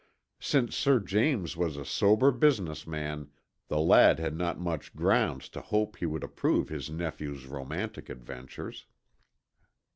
[0.39, 3.29] Since Sir James was a sober business man,
[3.67, 8.87] the lad had not much grounds to hope he would approve his nephew's romantic adventures.